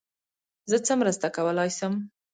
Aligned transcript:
زه 0.69 0.77
څه 0.85 0.93
مرسته 1.01 1.27
کولای 1.35 1.69
سم. 1.77 1.93